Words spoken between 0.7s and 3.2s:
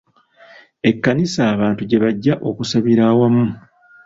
Ekkanisa abantu gye bajja okusabira